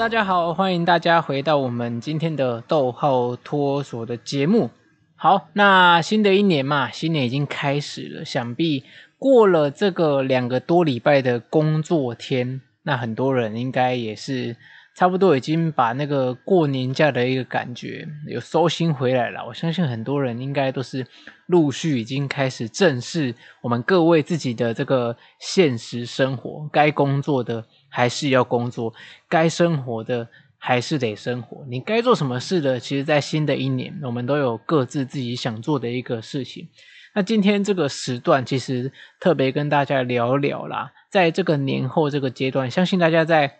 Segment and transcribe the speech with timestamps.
[0.00, 4.70] 大家好，欢迎大家回到我们今天的逗号托所的节目。
[5.14, 8.82] 好，那新的一年嘛，新年已经开始了，想必
[9.18, 14.56] 过了这个两个多礼拜的工作天，那很多人应该也是。
[14.96, 19.46] 差不多已经把那个过年假的一个感觉有收心回来了。
[19.46, 21.06] 我相信很多人应该都是
[21.46, 28.94] 陆续已经开始正视我们各位自己的这个现实生活，该工作的还是要工作，
[29.28, 30.26] 该生活的
[30.56, 31.66] 还是得生活。
[31.68, 36.68] 你该做什么事的，其实在新的一年，我们都有各自自己想做的一个事情。
[37.14, 43.58] 那今天这个时段，其实特别跟大家聊聊啦，在这个年后这个阶段，相信大家在。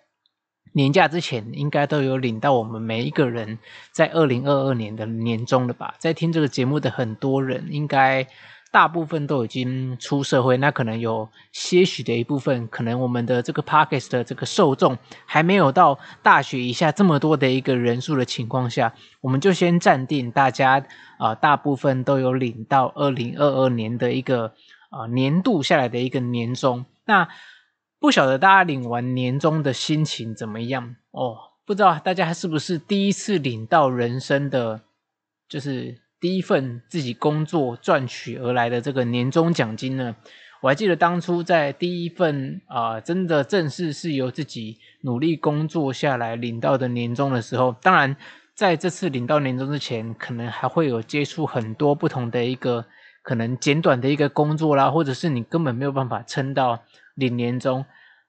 [0.73, 3.59] 年假之前应该都有领到我们每一个人
[3.91, 5.97] 在二零二二年的年终了吧？
[5.99, 8.25] 在听这个节目的很多人，应该
[8.71, 14.97] 大部分都已经出社会，那可能有些许的一部分，可能我们的这个 Podcast 的这个受众
[15.27, 20.87] 还没有到大学以下这么多的一个人数的情况下，我们就先暂定大家
[21.19, 24.55] 啊、大部分都有领到二零二二年的一个
[24.91, 27.29] 啊、年度下来的一个年终，那。
[28.03, 31.37] 不晓得大家领完年终的心情怎么样哦？
[31.67, 34.81] 不知道大家是不是第一次领到人生的，
[35.47, 40.15] 就是第一份自己工作赚取而来的这个年终奖金呢？
[40.61, 48.15] 我还记得当初在第一份啊、真的正式是由自己努力工作下来领到的年终的时候，当然
[48.55, 52.85] 在这次领到年终之前，可能还会有接触很多不同的一个
[53.23, 56.85] 可能简短的一个工作啦，或者是你根本没有办法撑到。
[57.17, 57.85] 领年终，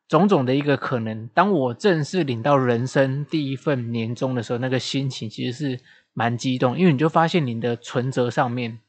[0.09, 1.29] 种种的一个可能。
[1.33, 5.79] 当我正式领到人生第一份年终的时候，那个心情其实是
[6.13, 8.79] 蛮激动，因为你就发现你的存折上面，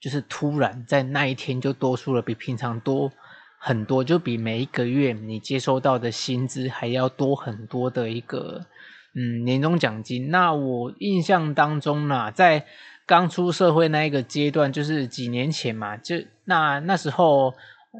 [0.00, 3.12] 就是突然在那一天就多出了比平常多
[3.58, 8.66] 很多，就比每一个月你接收到的薪资还要多很多的一个
[9.14, 10.30] 嗯年终奖金。
[10.30, 12.66] 那我印象当中呢，在
[13.06, 17.54] 刚出社会那一个阶段，就是几年前嘛，就那那时候。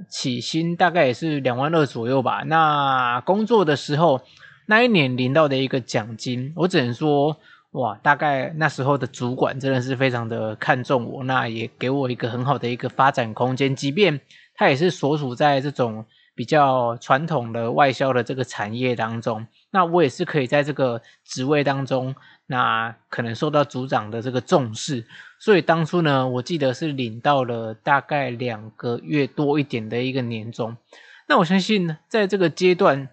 [0.08, 2.44] 起薪大概也是两万二左右吧。
[2.46, 4.22] 那工作的时候，
[4.66, 7.40] 那一年领到的一个奖金，我只能说，
[7.72, 13.76] 哇，大概那时候的主管真的是非常的看重我，那也给我一个很好的一个发展空间。
[13.76, 14.20] 即便
[14.54, 16.04] 他也是所处在这种
[16.34, 22.14] 比较传统的外销的这个产业当中，那我也是可以在这个职位当中。
[22.46, 25.06] 那可能受到组长的这个重视，
[25.38, 30.76] 所以当初呢，我记得是领到了大概两个月多一点的一个年终。
[31.28, 33.08] 那我相信，在这个阶段，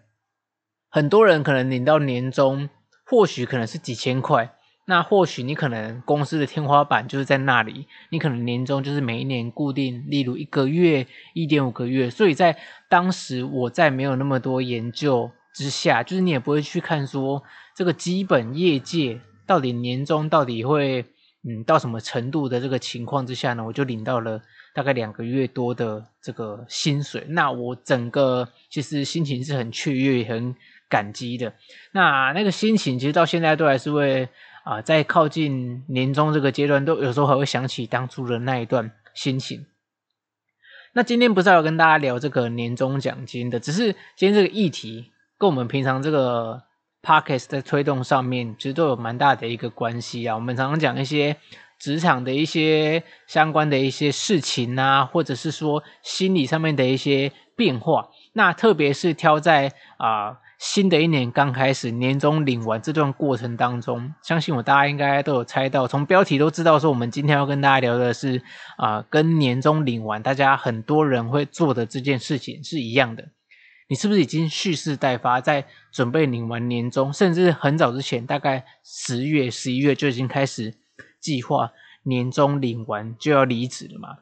[0.90, 2.68] 很多人可能领到年终，
[3.10, 4.54] 或许可能是几千块，
[4.86, 12.10] 那或许你可能公司的天花板就是在那里，你可能年终就是每一年固定，例如一个月一点五个月。
[12.10, 12.58] 所以在
[12.90, 17.42] 当时，我在没有那么多研究之下，就是你也不会去看说
[17.76, 19.22] 这个基本业界。
[19.46, 21.06] 到底年终到底会
[21.48, 23.64] 嗯到什么程度的这个情况之下呢？
[23.64, 24.42] 我就领到了
[24.74, 27.26] 大概两个月多的这个薪水。
[27.30, 30.54] 那我整个其实心情是很雀跃、很
[30.90, 31.54] 感激的。
[31.92, 34.30] 那那个心情其实到现在都还是会
[34.64, 39.66] 啊、在靠近年终这个阶段，都有时候还会想起当初的那一段心情。
[40.94, 46.64] 那今天不是要跟大家聊这个年终奖金的，只是今天这个议题跟我们平常这个。
[47.04, 50.36] Podcast 在推动上面其实都有蛮大的一个关系啊。
[50.36, 51.38] 我们常常讲一些
[51.80, 58.10] 职场的一些相关的一些事情啊，或者是说心理上面的一些变化。
[58.34, 68.42] 那特别是挑在啊、新的一年刚开始，年终领完这段过程当中，相信我大家应该都有猜到，从标题都知道说我们今天要跟大家聊的是
[68.78, 73.30] 啊、跟年终领完大家很多人会做的这件事情是一样的。
[73.88, 80.74] 你是不是已经蓄势待发，在准备领完年终，甚至很早之前，大概十月、十一月就已经开始
[81.22, 81.72] 计划
[82.04, 84.18] 年终领完就要离职了嘛？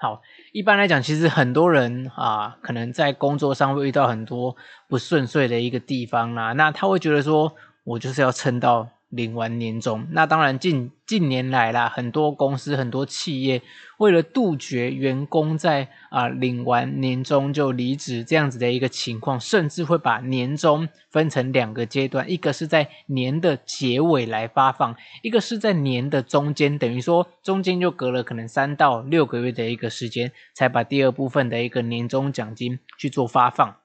[0.00, 0.22] 好，
[0.52, 4.54] 一般来讲，其实很多人啊，可能在工作上会遇到很多
[4.86, 7.52] 不顺遂的一个地方啦，那他会觉得说，
[7.82, 8.88] 我就是要撑到。
[9.08, 13.62] 领完年终，那当然近近年来啦，很多公司、很多企业
[13.96, 33.76] 为了杜绝员工在啊、领完年终就离职这样子的一个情况，甚至会把年终分成两个阶段，一个是在年的结尾来发放，一个是在年的中间，等于说中间就隔了可能三到六个月的一个时间，才把第二部分的一个年终奖金去做发放。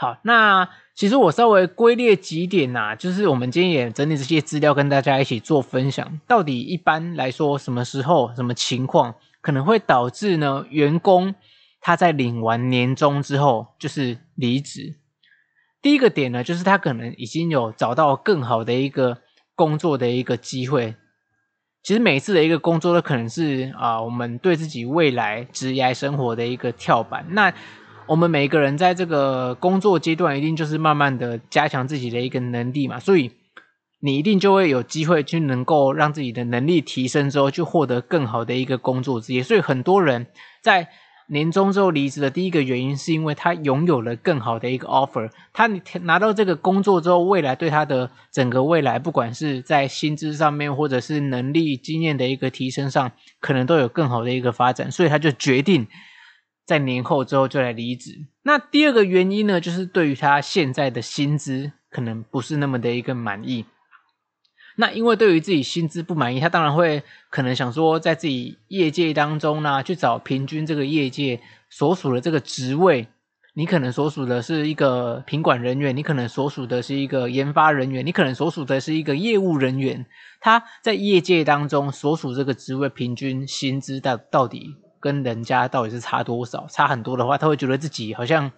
[0.00, 6.18] 好，那其实我稍微归列几点呐、就是我们今天也整理这些资料跟大家一起做分享。
[6.26, 10.64] 到底一般来说，什么时候、什么情况可能会导致呢？
[10.70, 11.34] 员工
[11.82, 14.94] 他在领完年终之后就是离职。
[15.82, 19.18] 第一个点呢，就是他可能已经有找到更好的一个
[19.54, 20.94] 工作的一个机会。
[21.82, 27.26] 其实每一次的一个工作都可能是啊、我们对自己未来职业生活的一个跳板。
[27.30, 27.52] 那
[28.10, 33.30] 我们每一个人在这个工作阶段，一定就是慢慢的加强自己的一个能力嘛，所以
[34.00, 39.44] 你一定就会有机会去能够让自己的能力提升之后，去获得更好的一个工作职业。
[39.44, 40.26] 所以很多人
[40.60, 40.88] 在
[41.28, 45.30] 年终之后离职的第一个原因，是因为他拥有了更好的一个 offer。
[45.52, 45.68] 他
[46.00, 55.86] 拿到这个工作之后，未来对他的整个未来，不管是在薪资上面，或者是能力经验的一个提升上，可能都有更好的一个发展，所以他就决定
[56.70, 58.26] 在年后之后就来离职。
[58.44, 63.64] 那第二个原因呢，就是对于他现在的薪资可能不是那么的一个满意。
[64.76, 73.08] 那因为对于自己薪资不满意，他当然会可能想说，在自己业界当中呢，去找平均这个业界所属的这个职位。
[73.54, 80.06] 你可能所属的是一个品管人员，你可能所属的是一个研发人员，你可能所属的是一个业务人员。
[80.40, 86.66] 他在业界当中所属这个职位平均薪资到到底跟人家到底是差多少？
[86.68, 88.52] 差很多的话，他会觉得自己好像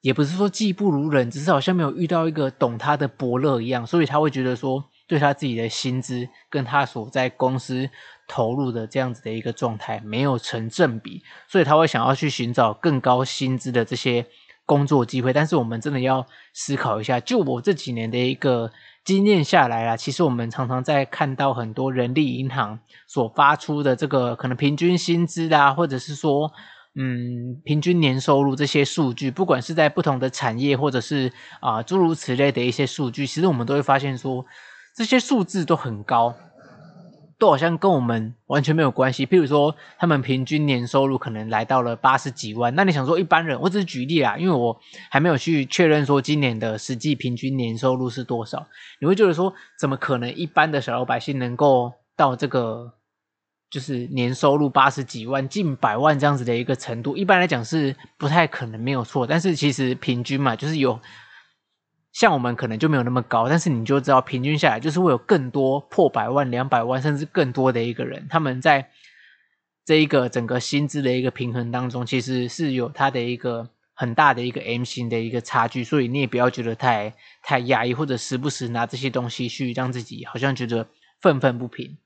[0.00, 4.84] 也不是说技不如人，只是好像没有遇到一个懂他的伯乐一样，所以他会觉得说。
[5.10, 7.90] 对他自己的薪资跟他所在公司
[8.28, 14.24] 投入的这样子的一个状态没有成正比，所以他会想要去寻找更高薪资的这些
[14.64, 15.32] 工作机会。
[15.32, 16.24] 但是我们真的要
[16.54, 18.70] 思考一下，就我这几年的一个
[19.04, 26.52] 经验下来啦，其实我们常常在看到很多人力银行所发出的这个可能平均薪资啦，或者是说
[26.94, 34.44] 嗯平均年收入这些数据，不管是在不同的产业或者是啊、诸如此类的一些数据，其实我们都会发现说。
[34.92, 36.34] 这些数字都很高，
[37.40, 39.26] 都好像跟我们完全没有关系。
[39.26, 42.72] 譬如说，他们平均年收入可能来到了八十几万。
[42.74, 44.78] 那你想说，一般人，我只是举例啦，因为我
[45.10, 48.68] 还没有去确认说今年的实际平均年收入是多少。
[49.00, 52.92] 你会觉得说，怎么可能一般的小老百姓能够到这个
[53.70, 57.16] 就是年收入八十几万、近百万这样子的一个程度？
[57.16, 59.26] 一般来讲是不太可能，没有错。
[59.26, 61.00] 但是其实平均嘛，就是有。
[62.12, 68.90] 像我们可能就没有那么高，但是你就知道平均下来就是会有更多破百万、两百万甚至更多的一个人，他们在
[69.84, 80.88] 这一个整个薪资的一个平衡当中，其实是有他的一个很大的一个 M 型的一个差距，所以你也不要觉得太太压抑，或者时不时拿这些东西去让自己好像觉得
[81.20, 81.96] 愤愤不平。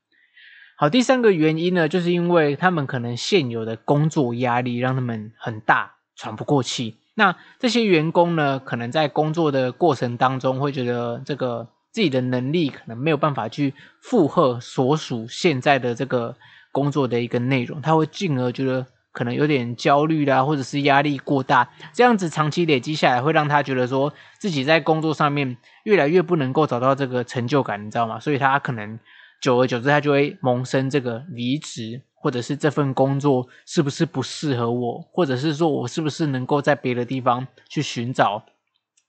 [0.77, 6.95] 好，第三个原因呢，就是因为他们可能现有的工作压力让他们很大，喘不过气。
[7.15, 16.35] 那这些员工呢，可能在工作的过程当中，会觉得这个自己的能力可能没有办法去负荷所属现在的这个
[16.73, 28.19] 工作的一个内容，他会进而觉得可能有点焦虑啦，或者是压力过大，这样子长期累积下来，会让他觉得说自己在工作上面越来越不能够找到这个成就感，你知道吗？
[28.19, 28.99] 所以他可能
[29.39, 32.01] 久而久之，他就会萌生这个离职。
[32.25, 38.43] 或者是这份工作是不是不适合我，或者是说我是不是能够在别的地方去寻找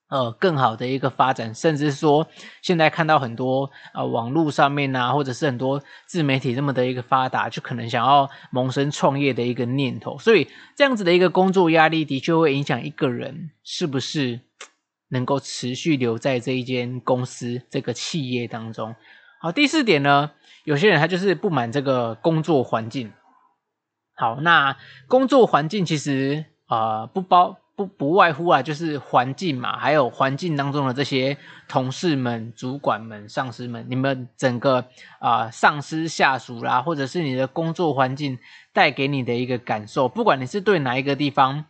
[0.08, 2.28] 呃更好的一个发展，甚至说
[2.60, 10.46] 现在看到很多呃网络上面啊，或者是很多自媒体这么的一个发达，就可能想要萌生创业的一个念头，所以
[10.76, 14.40] 这样子的一个工作压力的确会影响一个人是不是
[15.08, 18.94] 能够持续留在这一间公司这个企业当中。
[19.38, 20.30] 好，第四点呢，
[20.64, 23.12] 有些人他就是不满这个工作环境。
[24.14, 24.76] 好，那
[25.08, 31.36] 工作环境其实啊、不包不不外乎啊，就是环境嘛，还有环境当中的这些
[31.68, 34.86] 同事们、主管们、上司们，你们整个
[35.20, 38.38] 啊、上司下属啦，或者是你的工作环境
[38.72, 41.66] 带给你的一个感受，不管你是对哪一个地方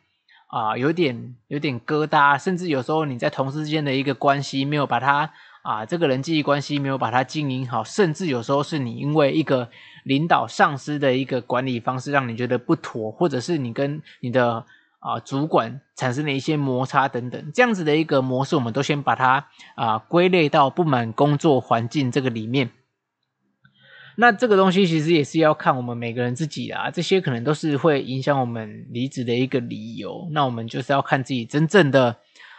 [0.47, 5.33] 啊、有点有点疙瘩，甚至有时候你在同事之间的一个关系没有把它。
[5.67, 9.69] 啊，这个人际关系没有把它经营好，甚至有时候是你因为一个
[10.05, 14.65] 领导上司的一个管理方式让你觉得不妥，或者是你跟你的
[15.01, 22.71] 啊主管产生了一些摩擦等等，这样子的一个模式，我们都先把它啊归类到不满工作环境这个里面。
[24.19, 30.29] 那这个东西其实也是要看我们每个人自己啊，这些可能都是会影响我们离职的一个理由。
[30.31, 32.19] 那我们就是要看自己真正的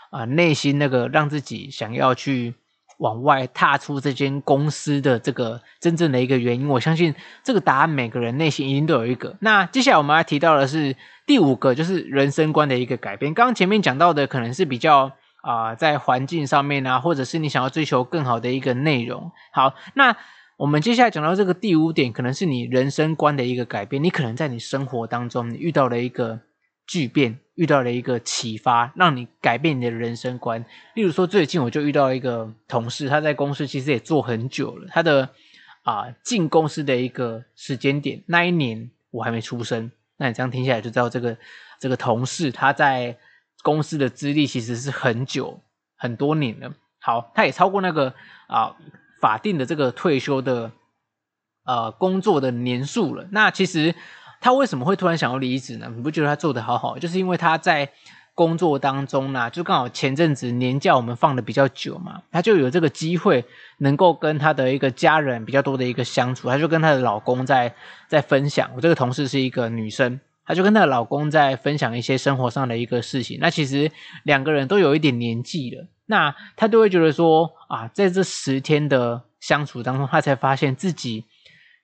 [0.10, 2.54] 啊内心那个让自己想要去。
[2.98, 7.14] 往外踏出这间公司的这个真正的一个原因，我相信
[7.44, 9.36] 这个答案每个人内心一定都有一个。
[9.42, 13.34] 那接下来我们要提到的是第五个，就是人生观的一个改变。
[13.34, 15.12] 刚刚前面讲到的可能是比较
[15.42, 19.32] 啊、在环境上面啊，或者是你想要追求更好的一个内容。
[19.54, 20.14] 好，那
[20.58, 24.04] 我们接下来讲到这个第五点，可能是你人生观的一个改变。
[24.04, 26.42] 你可能在你生活当中，你遇到了一个
[26.88, 30.66] 巨变，遇到了一个启发，让你改变你的人生观。
[30.96, 35.30] 例如说，最近我就遇到一个同事，他在公司其实也做很久了，他的
[35.84, 39.92] 啊进公司的一个时间点，那一年我还没出生。
[40.16, 41.38] 那你这样听起来就知道，这个
[41.80, 43.18] 这个同事他在
[43.64, 45.60] 公司的资历其实是很久
[45.98, 46.74] 很多年了。
[47.00, 48.14] 好，他也超过那个
[48.48, 48.76] 啊
[49.20, 50.72] 法定的这个退休的
[51.66, 53.28] 呃工作的年数了。
[53.32, 53.94] 那其实
[54.40, 55.92] 他为什么会突然想要离职呢？
[55.96, 56.98] 你不觉得他做得好好？
[56.98, 57.90] 就是因为他在
[58.34, 63.44] 工作当中呢，就刚好前阵子年假我们放的比较久嘛，他就有这个机会
[63.80, 67.74] 能够跟他的一个家人比较多的一个相处，他就跟他的老公在
[68.08, 68.70] 在分享。
[68.76, 70.20] 我这个同事是一个女生。
[70.50, 73.38] 她就跟她的老公在分享一些生活上的一个事情。
[73.42, 73.92] 那其实
[74.24, 81.26] 两个人都有一点年纪了，那她都会觉得说啊，在这十天的相处当中，她才发现自己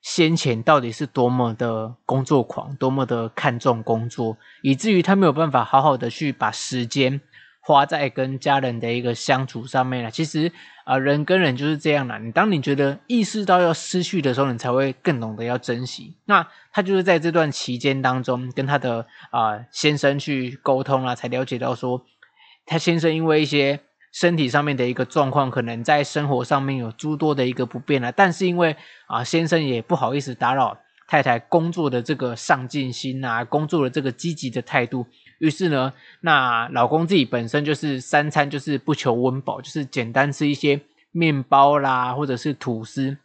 [0.03, 7.21] 先前到底是多么的工作狂，多么的看重工作，以至于他没有办法好好的去把时间
[7.61, 10.11] 花在跟家人的一个相处上面了。
[10.11, 10.51] 其实
[10.83, 12.17] 啊，人跟人就是这样啦。
[12.17, 16.17] 你当你觉得意识到要失去的时候，你才会更懂得要珍惜。
[16.25, 22.03] 那他就是在这段期间当中，跟他的啊先生去沟通啊，才了解到说，
[22.65, 23.79] 他先生因为一些
[24.13, 28.11] 身体上面的一个状况，可能在生活上面有诸多的一个不便了。
[28.11, 28.77] 但是因为
[29.07, 30.77] 啊，先生也不好意思打扰
[31.07, 35.07] 太太工作的这个上进心啊，工作的这个积极的态度。
[35.39, 35.91] 于是呢，
[36.21, 40.79] 那老公自己本身就是三餐就是不求温饱，就是简单吃一些
[41.11, 43.17] 面包啦，或者是吐司，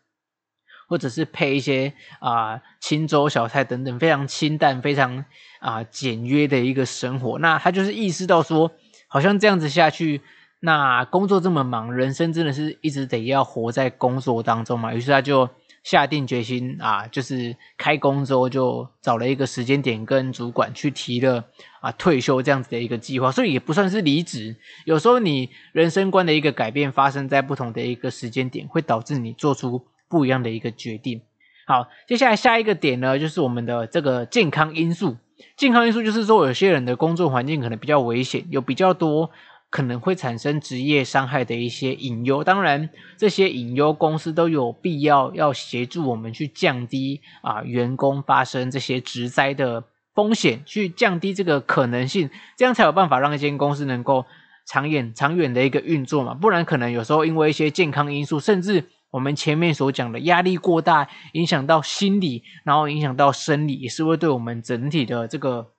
[0.89, 5.19] 或者是配一些啊、清粥小菜等等，非常清淡、非常
[5.61, 7.39] 啊、呃、简约的一个生活。
[7.39, 8.73] 那他就是意识到说，
[9.07, 10.21] 好像这样子下去，
[10.61, 14.95] 那工作这么忙，人生真的是一直得要活在工作当中嘛。
[14.95, 15.49] 于是他就。
[15.85, 21.43] 下定决心啊，就是开工之后就找了一个时间点跟主管去提了
[21.81, 24.57] 啊退休这样子的一个计划，所以也不算是离职。
[24.85, 31.23] 有时候你人生观的一个改变发生在不同的一个时间点，会导致你做出不一样的一个决定。
[31.67, 35.17] 好，接下来下一个点呢，就是我们的这个健康因素。
[35.57, 39.31] 健康因素就是说，有些人的工作环境可能比较危险，有比较多。
[39.71, 49.85] 可能会产生职业伤害的一些隐忧，当然这些隐忧公司都有必要要协助我们去降低啊员工发生这些职灾的
[50.15, 54.25] 风险，去降低这个可能性，这样才有办法让一间公司能够
[54.67, 65.73] 长远长远的一个运作嘛，不然可能有时候因为一些健康因素，甚至我们前面所讲的压力过大，影响到心理，然后影响到生理，也是会对我们整体的这个。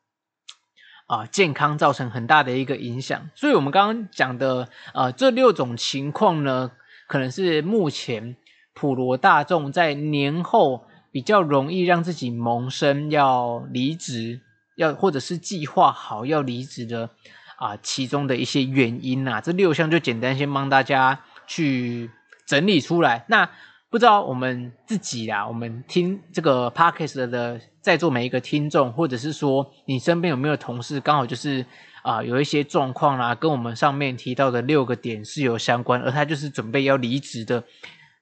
[1.09, 6.69] 啊，健康造成很大的一个影响，所以我们刚刚讲的呃这六种情况呢，
[7.07, 8.35] 可能是目前
[8.75, 14.41] 普罗大众在年后比较容易让自己萌生要离职，
[14.75, 17.09] 要或者是计划好要离职的
[17.57, 19.41] 啊其中的一些原因、啊。
[19.41, 22.11] 这六项就简单先帮大家去
[22.45, 23.25] 整理出来。
[23.29, 23.49] 那
[23.89, 27.59] 不知道我们自己啊，我们听这个 podcast 的。
[27.89, 31.65] 在座每一个听众，或者是说你身边有没有同事，刚好就是
[32.03, 37.63] 啊、有一些状况啦，跟我们上面提到的六个点是有相关，而他就是准备要离职的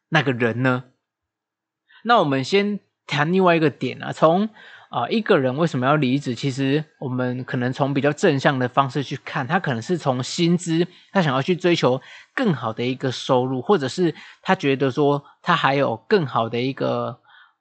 [0.07, 0.85] 那个人呢？
[2.05, 4.47] 那我们先谈另外一个点啊，从
[4.87, 12.01] 啊、一个人为什么要离职，其实我们可能从比较正向的方式去看，他可能是从薪资，他想要去追求
[12.33, 17.19] 更好的一个收入，或者是他觉得说他还有更好的一个。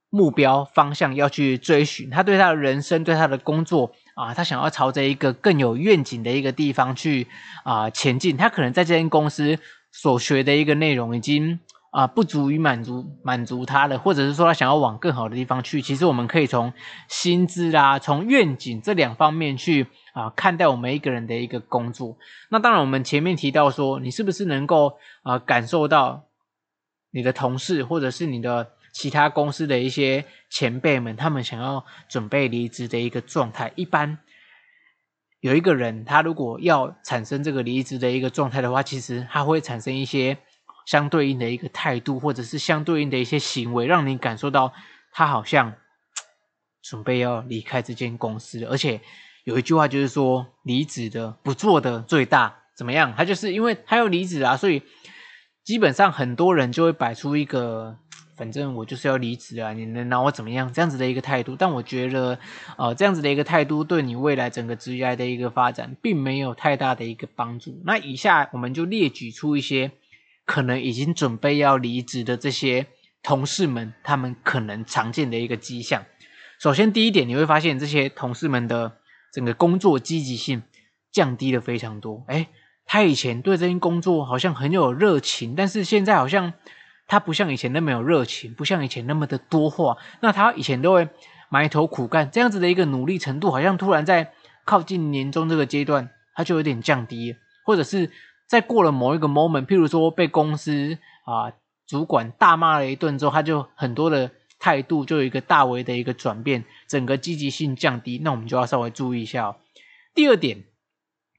[0.09, 7.27] 目标方向要去追寻，他对他的人生，对他的工作啊，他想要朝着一个更有愿景的一个地方去
[7.65, 8.37] 啊前进。
[8.37, 9.59] 他可能在这间公司
[9.91, 11.59] 所学的一个内容已经
[11.91, 15.83] 啊不足以满足满足他了，或者是说他想要往更好的地方去。
[15.83, 16.73] 其实我们可以从
[17.09, 22.17] 薪资啦，从愿景这两方面去啊看待我们一个人的一个工作。
[22.49, 26.25] 那当然，我们前面提到说，你是不是能够啊感受到
[27.11, 28.69] 你的同事或者是你的。
[28.99, 34.17] 其他公司的一些前辈们，他们想要准备离职的一个状态，一般
[35.41, 40.39] 有一个人，他如果要产生这个离职的一个状态的话，其实他会产生一些
[40.87, 44.73] 相对应的一个态度，或者是相对应的一些行为，让你感受到
[45.13, 45.75] 他好像
[46.83, 48.65] 准备要离开这间公司。
[48.65, 49.03] 而且
[49.45, 53.13] 有一句话就是说，离职的不做的最大，怎么样？
[53.15, 54.83] 他就是因为他要离职啊，所以
[55.65, 57.99] 基本上很多人就会摆出一个。
[58.37, 59.73] 反正我就是要离职啊！
[59.73, 60.73] 你能拿我怎么样？
[60.73, 62.39] 这样子的一个态度，但我觉得，
[62.77, 67.81] 呃，这样子的一个态度对你未来整个职业的一个发展，并没有太大的一个帮助。
[67.85, 69.93] 那以下我们就列举出一些
[70.45, 72.87] 可能已经准备要离职的这些
[73.23, 76.05] 同事们，他们可能常见的一个迹象。
[76.59, 78.99] 首先，第一点，你会发现这些同事们的
[79.33, 80.63] 整个工作积极性
[81.11, 82.25] 降低了非常多。
[82.29, 82.49] 诶，
[82.85, 86.53] 他以前对这件工作好像很有热情，但是现在好像
[87.07, 89.97] 他不像以前那么有热情，不像以前那么的多话。
[90.21, 91.09] 那他以前都会
[91.49, 94.33] 埋头苦干，这样子的一个努力程度，好像突然在
[94.65, 98.11] 靠近年终这个阶段，他就有点降低，或者是
[98.47, 101.53] 在过了某一个 moment，譬如说被公司啊
[101.87, 104.31] 主管大骂了一顿之后，他就很多的。
[104.59, 109.57] 态度就有一个大为的一个转变，整个积极性降低，那我们就要稍微注意一下哦。
[110.15, 110.65] 第二点，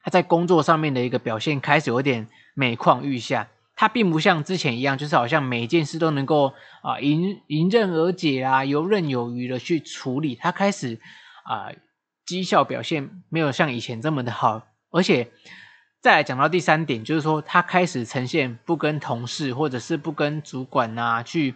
[0.04, 3.48] 他在工作上面的一个表现开始有点每况愈下，
[3.78, 10.36] 他并不像之前一样，就是好像每一件事都能够啊迎迎刃而解啊，游刃有余的去处理。
[10.36, 11.00] 他开始
[11.46, 11.72] 啊
[12.26, 15.32] 绩效表现没有像以前这么的好，而且
[16.02, 21.56] 再来讲到第三点，就是说他开始呈现不跟同事或者是不跟主管啊去。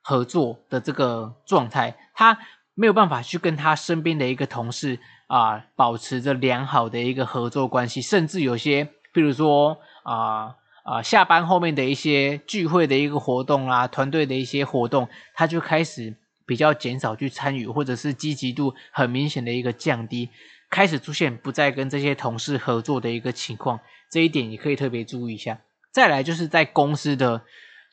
[0.00, 2.38] 合作的这个状态，他
[2.72, 10.54] 没有办法去跟他身边的一个同事啊保持着良好的一个合作关系，甚至有些，比如说啊
[10.90, 16.16] 啊下班后面的一些聚会的一个活动啊，团队的一些活动，他就开始
[16.46, 20.30] 比较减少去参与，或者是积极度很明显的一个降低，
[20.70, 23.80] 开始出现不再跟这些同事合作的一个情况，
[24.10, 25.60] 这一点也可以特别注意一下。
[25.92, 27.42] 再来就是在公司的。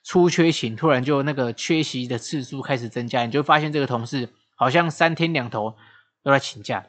[0.07, 5.75] 出缺勤，突然就那个缺席的次数开始增加，你就发现这个同事好像三天两头
[6.23, 6.85] 都在请假。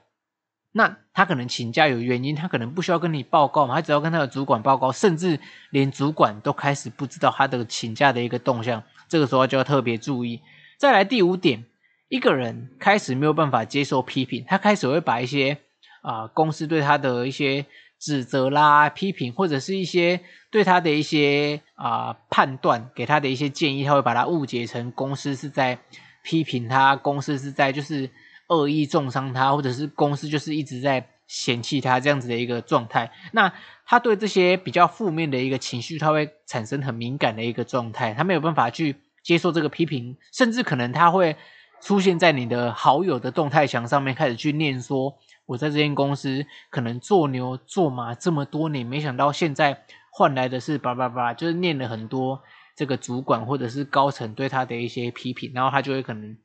[0.76, 5.40] 那他可能请假有原因，他可能不需要跟你报告嘛，他只要跟他的主管报告，甚至
[5.71, 8.83] 连主管都开始不知道他的请假的一个动向。
[9.09, 10.42] 这个时候就要特别注意。
[10.76, 11.64] 再来第五点，
[12.09, 15.56] 一个人开始没有办法接受批评，他开始会把一些
[16.02, 17.64] 啊、公司对他的一些。
[17.99, 25.78] 指责啦、批评，或者是一些对他的一些啊、判断，给他的一些建议，他会把它误解成公司是在
[26.23, 28.11] 批评他，公司是在就是
[28.49, 33.11] 恶意中伤他，或者是公司就是一直在嫌弃他这样子的一个状态。
[33.33, 33.53] 那
[33.85, 41.37] 他对这些比较负面的一个情绪，他会产生很敏感的一个状态，他没有办法去接受这个批评，甚至可能他会
[41.81, 45.18] 出现在你的好友的动态墙上面，开始去念说。
[45.47, 52.42] 我在这间公司可能做牛做马这么多年，没想到现在换来的是叭叭叭，就是念了很多
[52.75, 56.37] 这个主管或者是高层对他的一些批评，然后他就会可能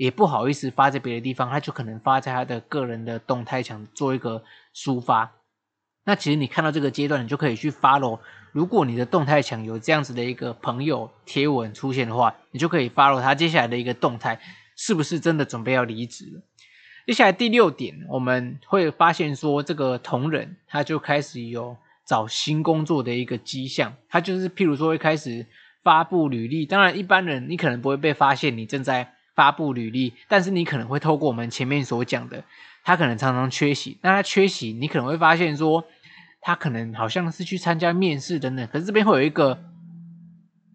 [0.00, 4.42] 也不好意思发在别的地方，他就可能发在他的个人的动态墙做一个
[4.74, 5.30] 抒发。
[6.04, 8.18] 那其实你看到这个阶段，你就可以去 follow。
[8.52, 14.40] 如果你的动态墙有这样子的一个朋友贴文出现的话，你就可以 follow 他接下来的一个动态，
[14.74, 16.40] 是不是真的准备要离职了？
[17.06, 23.94] 接下来第六点，我们会发现说，这个同仁他就开始有找新工作的一个迹象。
[24.08, 25.44] 他就是譬如说会开始
[25.82, 32.42] 发布履历，当然一般人你可能不会被发现你正在发布履历，但是你可能会透过我们前面所讲的，
[32.84, 33.98] 他可能常常缺席。
[34.02, 35.84] 那他缺席，你可能会发现说，
[36.40, 38.66] 他可能好像是去参加面试等等。
[38.68, 39.62] 可是这边会有一个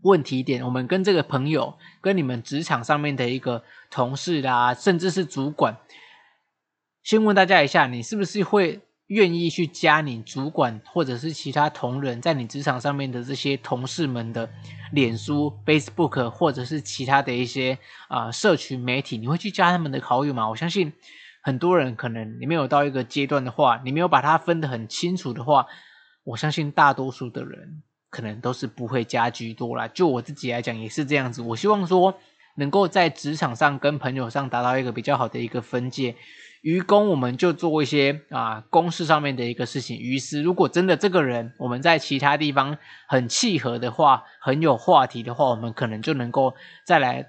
[0.01, 5.77] 问题点，我们跟这个朋友，跟你们职场上面的一个同事啦，甚至是主管。
[7.03, 14.49] 先问大家一下，你是不是会愿意去加你主管或者是其他同仁在你职场上面的这些同事们的
[14.91, 19.17] 脸书、Facebook 或者是其他的一些啊、社群媒体？
[19.17, 20.49] 你会去加他们的好友吗？
[20.49, 20.91] 我相信
[21.43, 25.67] 很多人可能你没有到一个阶段的话，你没有把它分得很清楚的话，
[26.23, 29.87] 我相信大多数的人可能都是不会加居多啦。
[29.87, 31.43] 就我自己来讲也是这样子。
[31.43, 32.17] 我希望说
[32.55, 36.15] 能够在职场上跟朋友上达到一个比较好的一个分界。
[36.65, 39.99] 于公，我们就做一些啊公事上面的一个事情。
[39.99, 42.75] 于是，如果真的这个人我们在其他地方
[43.07, 47.27] 很契合的话，很有话题的话，我们可能就能够再来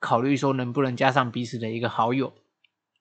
[0.00, 2.34] 考虑说能不能加上彼此的一个好友。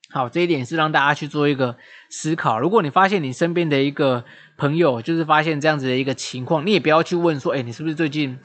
[0.09, 1.75] 好，这一点是让大家去做一个
[2.09, 2.57] 思考。
[2.57, 4.23] 如果你发现你身边的一个
[4.55, 8.39] 朋友就是发现这样子的一个情况，你也不要去问说，诶，你是不是最近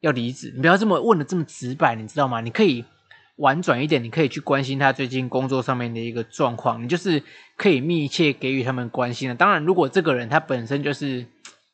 [0.00, 0.50] 要离职？
[0.54, 2.40] 你不要这么问的这么直白，你知道吗？
[2.40, 2.86] 你可以。
[3.36, 7.22] 婉转一点，你可以去关心他最近工作上面的一个状况，你就是
[7.56, 9.34] 可以密切给予他们关心的。
[9.34, 11.26] 当然，如果这个人他本身就是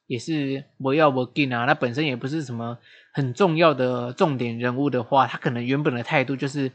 [0.07, 2.79] 也是不要不给啊，他本身也不是什么
[3.13, 6.73] 很重要的重点人物的话，他可能原本的态度就是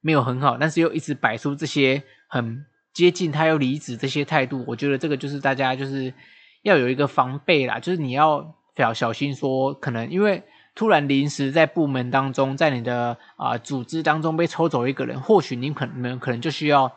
[0.00, 6.14] 没有很好，但是又一直摆出这些很接近他要离职这些态度，我觉得这个就是大家就是
[6.62, 10.42] 要有一个防备啦，就是你要要小心说，可能因为。
[10.74, 16.92] 突然临时在部门当中，在你的啊、组织当中被抽走一个人，或许你可能可能就需要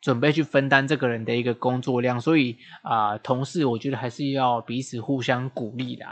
[0.00, 6.04] 准备去分担这个人的一个工作量，所以啊、同事我觉得还是要彼此互相鼓励的，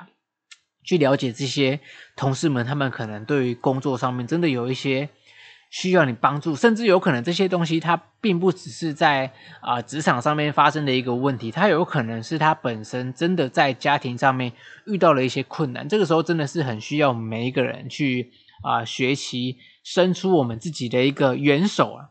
[0.85, 1.81] 去了解这些
[2.17, 5.11] 同事们，他们可能对于工作上面真的有一些
[5.71, 14.53] 需要你帮助，甚至有可能这些东西它并不只是在啊职场上面发生的一个问题，它有可能是他本身真的在家庭上面
[14.85, 18.33] 遇到了一些困难，这个时候真的是很需要我们每一个人去
[18.65, 22.11] 啊学习伸出我们自己的一个援手啊。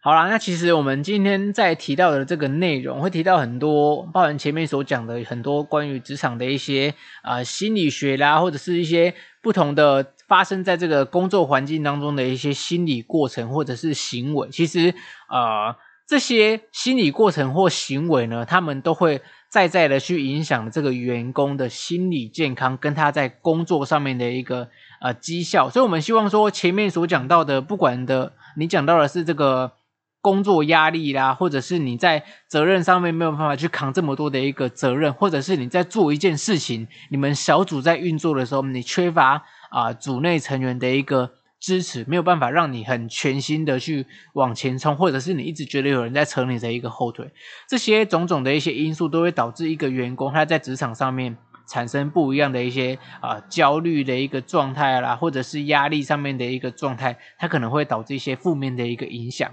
[0.00, 14.48] 好啦，那其实我们今天在提到的这个内容，会提到很多，包含前面所讲的很多关于职场的一些啊、心理学啦，或者是一些不同的发生在这个工作环境当中的一些心理过程或者是行为。
[14.50, 14.94] 其实
[15.28, 15.74] 呃，
[16.06, 24.68] 这些心理过程或行为呢，他们都会在在的去影响这个员工的心理健康，跟他在工作上面的一个
[25.00, 25.68] 呃绩效。
[25.70, 29.72] 所以，我们希望说前面所讲到的，不管的你讲到的是这个。
[30.20, 47.32] 工作压力啦，或者是你在责任上面没有办法去扛这么多的一个责任，或者是你在做一件事情，你们小组在运作的时候，你缺乏啊、组内成员的一个支持，没有办法让你很全心的去往前冲，或者是你一直觉得有人在扯你的一个后腿，
[47.68, 51.36] 这些种种的一些因素都会导致一个员工他在职场上面
[51.68, 59.52] 产生不一样的一些啊、焦虑的一个状态啦，或者是压力上面的一个状态，它可能会导致一些负面的一个影响。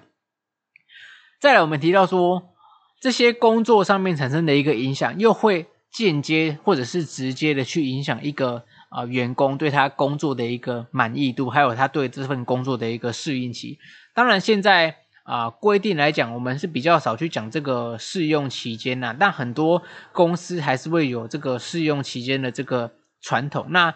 [1.41, 2.53] 再来，我们提到说，
[3.01, 8.63] 这些工作上面产生的一个影响，又会间接或者是直接的去影响一个
[8.95, 13.77] 啊、员工对他工作的一个满意度，还有他对这份工作的一个适应期。
[14.13, 19.81] 当然，现在啊、规定来讲，我们是比较少去讲这个试用期间呐，但很多
[20.13, 23.65] 公司还是会有这个试用期间的这个传统。
[23.69, 23.93] 那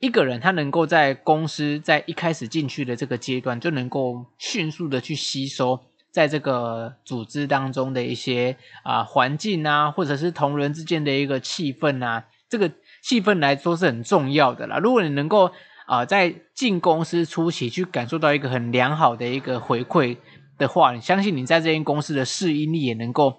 [0.00, 5.80] 一个人他能够在公司在一开始进去的这个阶段，就能够迅速的去吸收。
[6.10, 12.70] 在这个组织当中的一些啊环境啊，或者是同仁之间的一个气氛啊，这个
[13.04, 14.78] 气氛来说是很重要的啦。
[14.78, 15.50] 如果你能够
[15.86, 20.16] 啊在进公司初期去感受到一个很良好的一个回馈
[20.56, 23.34] 的话，你相信你在这间公司的适应力也能够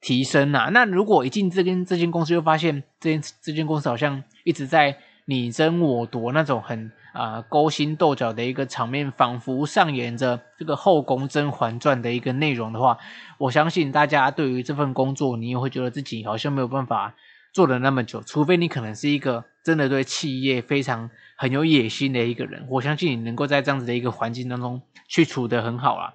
[0.00, 0.70] 提升呐。
[0.72, 6.90] 那如果一进这间这间公司，又发现这间这间公司好像一直在你争我夺那种很。
[7.14, 12.96] 啊、勾心斗角的一个场面，仿佛上演着这个《后宫甄嬛传》的一个内容的话，
[13.38, 17.16] 我相信大家对于这份工作，你也会觉得自己好像没有办法
[17.52, 22.66] 做了那么久，除非你可能是一个真的对企业非常很有野心的一个人。
[22.68, 26.14] 我相信你能够在这样子的一个环境当中去处得很好啊。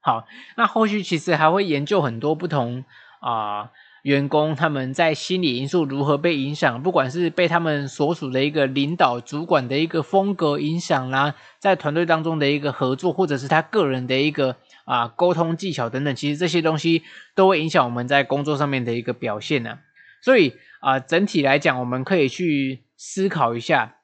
[0.00, 2.84] 好，那后续其实还会研究很多不同
[3.20, 3.70] 啊。
[4.04, 6.82] 员工他们在心理因素如何被影响？
[6.82, 17.02] 不管是被他们所属的一个领导主管的一个风格影响啦，在团队当中的一个合作，或者是他个人的一个啊沟通技巧等等，其实这些东西
[17.34, 19.80] 都会影响我们在工作上面的一个表现呢。
[20.22, 23.96] 所以啊，整体来讲，我们可以去思考一下，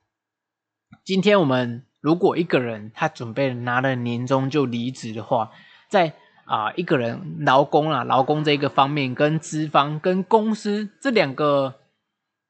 [1.05, 5.51] 今天我们如果一个人他准备拿了年终就离职的话，
[5.89, 6.13] 在
[6.45, 11.75] 啊，一个人劳工啊，劳工这一个方面跟资方跟公司这两个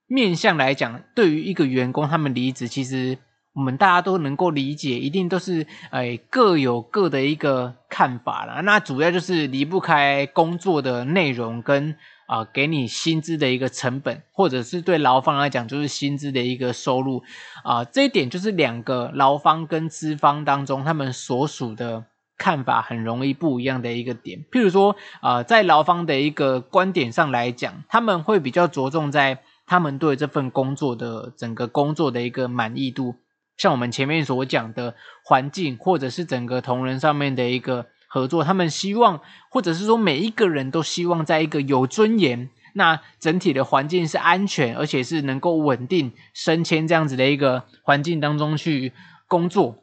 [0.07, 3.17] 面向来讲，对于一个员工他们离职，其实
[3.53, 8.61] 我们大家都能够理解，一定都是哎各有各的一个看法啦。
[8.63, 11.97] 那主要就是离不开工作的内容跟
[12.27, 17.23] 啊给你薪资的一个成本，或者是对劳方来讲就是薪资的一个收入
[17.63, 17.85] 啊。
[17.85, 22.05] 这一点就是两个劳方跟资方当中他们所属的。
[22.37, 33.15] 看法很容易不一样的一个点，譬如说，呃，在劳方的一个观点上来讲，他们会比较着重在他们对这份工作的整个工作的一个满意度，
[33.57, 48.93] 像我们前面所讲的环境，或者是整个同仁上面的一个合作，他们希望，或者是说每一个人都希望在一个有尊严，那整体的环境是安全，而且是能够稳定升迁这样子的一个环境当中去
[49.27, 49.83] 工作，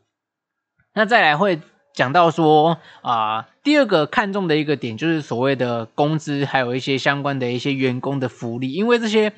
[0.94, 1.60] 那再来会。
[1.94, 9.34] 讲到说啊、第二个看重的一个点就是所谓的工资，还有一些相关的一些员工的福利，因为这些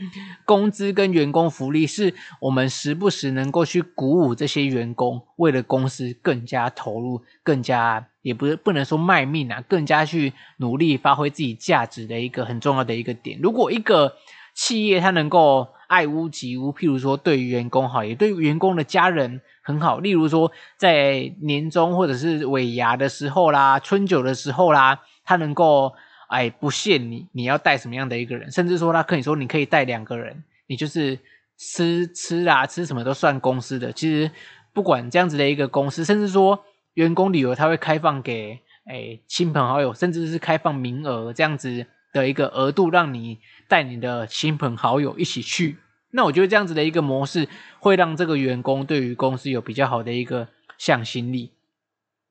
[0.46, 13.40] 工资跟员工福利是我们时不时能够去鼓舞这些员工，为了公司更加投入，更加也不是不能说卖命啊，更加去努力发挥自己价值的一个很重要的一个点。
[13.42, 14.16] 如果一个
[14.54, 19.42] 企业它能够爱屋及乌，譬如说对员工好，也对员工的家人。
[19.66, 25.94] 很好，例如说在年终或者是尾牙的时候啦，春酒的时候啦，他能够
[26.28, 31.18] 哎不限你你要带什么样的一个人，甚至说他可以说你可以带两个人，你就是
[31.58, 33.94] 吃吃啊吃什么都算公司的。
[33.94, 34.30] 其实
[34.74, 45.78] 不管这样子的一个公司，甚至说员工旅游他会开放给哎亲朋好友，甚至是开放名额这样子的一个额度，让你带你的亲朋好友一起去。
[46.16, 47.50] 那我觉得这样子的一个模式，
[47.80, 50.48] 会让这个员工对于公司有比较好的一个
[50.78, 51.52] 向心力。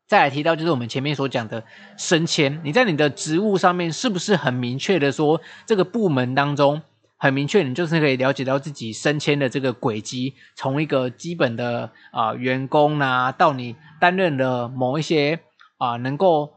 [0.07, 1.65] 再来提到就是我们前面所讲的
[1.97, 6.83] 升迁，你在你的职务上面是不是很明确的说，这个部门当中
[7.17, 15.41] 很明确，你就是可以了解到自己升迁的这个轨迹，从一个基本的啊、员工啊，到你担任了某一些
[15.79, 16.53] 啊、能够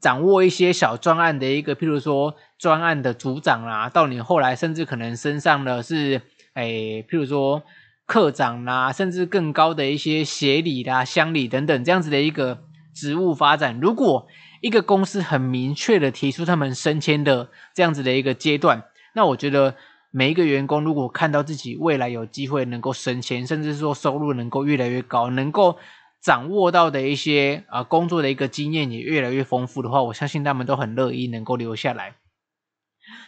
[0.00, 6.20] 掌握一些小专案的一个，譬如说专案的组长啊，到你后来甚至可能升上的是
[6.54, 7.62] 诶，譬如说
[8.06, 12.64] 课长啦，甚至更高的一些协理啦、乡里等等这样子的一个。
[12.94, 14.26] 职务发展，如果
[14.60, 18.84] 一个公司很明确的提出他们升迁的这样子的一个阶段，
[19.14, 19.76] 那我觉得
[20.10, 25.78] 每一个员工如果看到自己未来有机会能够升迁，甚至说收入能够越来越高，能够
[26.20, 32.16] 掌握到的一些啊工作的一个经验也越来越丰富的话，我相信他们都很乐意能够留下来。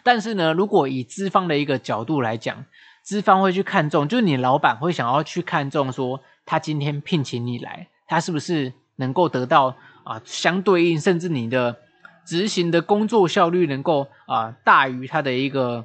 [0.03, 2.65] 但是呢，如果以资方的一个角度来讲，
[3.05, 8.73] 资方会去看重，就是你老板会想要去看重说，他今天聘请你来，他是不是？
[8.97, 11.75] 能够得到啊，相对应，甚至你的
[12.25, 15.83] 执行的工作效率能够啊大于他的一个，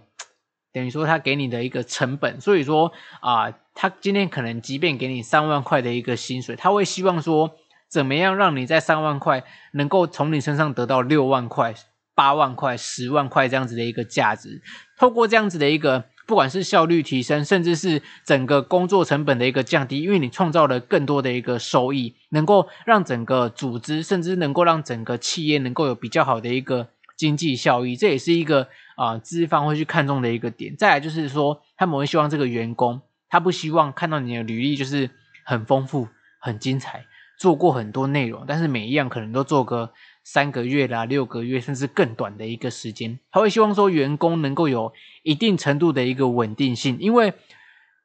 [0.72, 7.56] 等于说他给你的一个成本，所以说啊，他今天可能即便给你三万块的一个薪水，他会希望说
[7.88, 11.74] 怎么样让你在三万块能够从你身上得到六万块、
[12.14, 14.62] 八万块、十万块这样子的一个价值，
[14.96, 16.04] 透过这样子的一个。
[16.30, 30.76] 不管是效率提升，甚至是整个工作成本的一个降低，因为你创造了更多的一个收益，能够让整个组织，甚至能够让整个企业能够有比较好的一个经济效益，这也是一个啊资方会去看重的一个点。
[30.76, 35.10] 再来就是说，他们会希望这个员工，他不希望看到你的履历就是
[35.44, 36.06] 很丰富、
[36.38, 37.06] 很精彩，
[37.40, 39.92] 做过很多内容，但是每一样可能都做个。
[40.22, 47.32] 三个月啦，六个月，甚至更短的一个时间，他会希望说员工能够有一定程度的一个稳定性，因为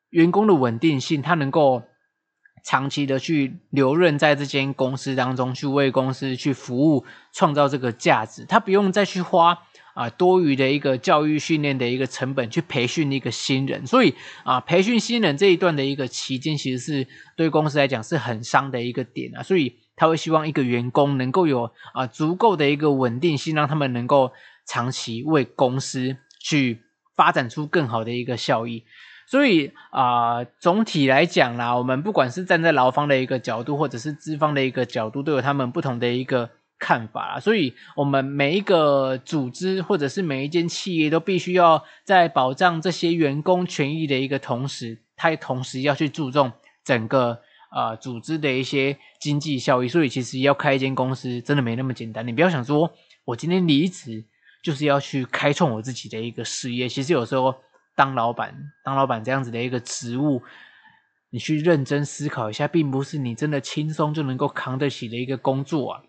[0.09, 1.83] 员工的稳定性，他能够
[2.63, 9.59] 长期的去留任在这间公司当中，去为公司去服务，创造这个价值，他不用再去花。
[9.95, 19.41] 啊，多余的一个教育训练的一个成本去培训一个新人，所以啊，培训新人这一段的一个期间，其实是对公司来讲是很伤的一个点啊。
[19.41, 24.33] 所以他会希望一个员工能够有啊足够的一个稳定性，让他们能够
[24.67, 26.81] 长期为公司去
[27.15, 28.83] 发展出更好的一个效益。
[29.25, 36.49] 所以啊，总体来讲啦，我们不管是站在劳方的一个角度，或者是资方的一个角度，都有他们不同的一个。
[36.77, 46.51] 看法啦，所以我们每一个组织或者是每一间企业都必须要在保障这些员工权益的一个同时，他也同时要去注重
[46.83, 47.39] 整个
[47.71, 49.87] 呃组织的一些经济效益。
[49.87, 52.27] 所以其实要开一间公司真的没那么简单。
[52.27, 54.25] 你不要想说我今天离职
[54.61, 56.89] 就是要去开创我自己的一个事业。
[56.89, 57.55] 其实有时候
[57.95, 60.43] 当老板，当老板这样子的一个职务，
[61.29, 66.03] 你去认真思考一下，并不是你真的轻松就能够扛得起的一个工作啊。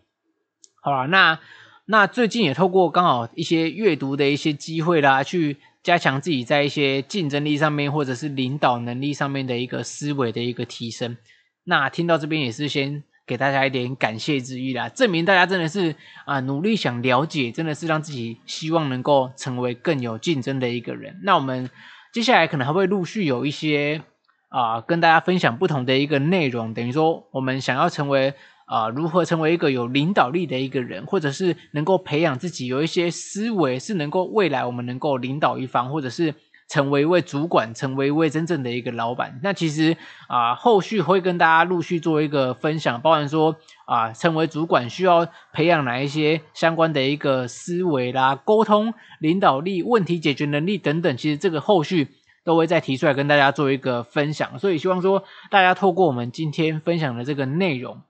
[0.87, 1.41] 好啦，那
[1.87, 11.17] 那最近也透过刚好一些阅读的一些机会啦，去加强自己在一些竞争力上面，或者是领导能力上面的一个思维的一个提升。
[11.65, 21.19] 那听到这边也是先给大家一点感谢之意啦，证明大家真的是啊努力想了解，真的是让自己希望能够成为更有竞争的一个人。
[21.25, 21.69] 那我们
[22.13, 24.03] 接下来可能还会陆续有一些
[24.51, 28.35] 啊跟大家分享不同的一个内容，等于说我们想要成为。
[28.67, 36.35] 啊，如何成为一个有领导力的一个人，或者是能够培养自己有一些思维，是能够未来我们能够领导一方，或者是
[36.69, 39.39] 成为一位主管，成为一位真正的一个老板。
[39.41, 43.55] 那其实啊，后续会跟大家陆续做一个分享，包含说
[43.87, 51.17] 啊，成为主管需要培养哪一些相关的一个思维啦、沟通、领导力、问题解决能力等等。
[51.17, 52.09] 其实这个后续
[52.43, 54.59] 都会再提出来跟大家做一个分享。
[54.59, 58.03] 所以希望说大家透过我们今天分享的这个内容。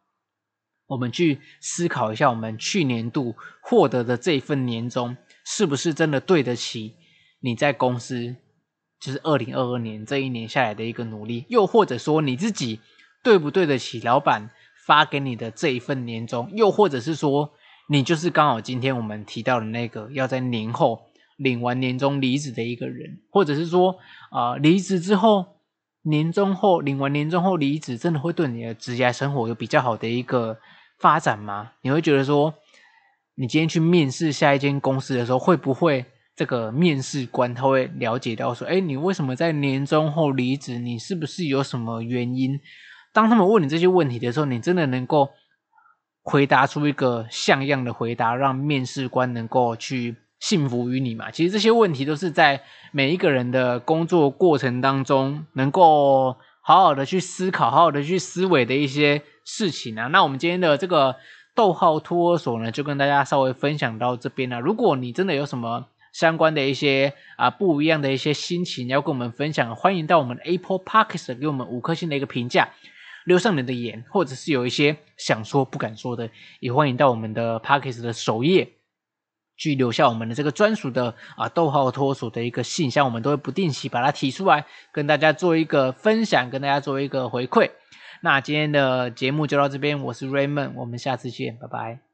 [0.86, 6.94] 我们去思考一下，我们去年度获得的这一份年终，是不是真的对得起
[7.40, 8.36] 你在公司，
[9.00, 11.44] 就是二零二二年这一年下来的一个努力？
[11.48, 12.80] 又或者说你自己
[13.24, 14.50] 对不对得起老板
[14.86, 16.48] 发给你的这一份年终？
[16.54, 17.52] 又或者是说，
[17.88, 21.02] 你就是刚好今天我们提到的那个要在年后
[21.36, 23.22] 领完年终离职的一个人？
[23.30, 23.98] 或者是说，
[24.30, 25.46] 啊、离职之后，
[26.02, 30.56] 年终后领完年终后离职，真的会对你的职业生活有比较好的一个？
[30.98, 31.72] 发展吗？
[31.82, 32.54] 你会觉得说，
[33.34, 36.04] 你今天去面试下一间公司的时候，会不会
[36.34, 40.78] 这个面试官他会了解到说，哎，你为什么在年终后离职？
[40.78, 42.58] 你是不是有什么原因？
[43.12, 45.30] 当他们问你这些问题的时候，你真的能够
[46.22, 51.30] 回答出一个像样的回答，让面试官能够去信服于你吗？
[51.30, 59.22] 其实这些问题都是在每一个人的工作过程当中，能够好好的去思考、好好的去思维的一些。
[59.46, 60.08] 事情啊。
[60.08, 61.16] 那我们今天的这个
[61.54, 64.60] 逗号托儿所呢，就跟大家稍微分享到这边了。
[64.60, 72.68] 如果你真的有什么相关的一些啊不一样的一些心情要跟我们分享，欢迎到我们的 Apple Podcast 给我们五颗星的一个评价，
[73.24, 76.28] 留上你的言，或者是有一些想说不敢说的，
[76.60, 78.72] 也欢迎到我们的 Podcast 的首页。
[79.58, 87.70] 去留下我们的这个专属的啊逗号托所的一个信箱，我们都会不定期把它提出来，跟大家做一个分享，跟大家做一个回馈。
[88.20, 92.05] 那今天的节目就到这边，我是 Raymond，我们下次见，拜拜。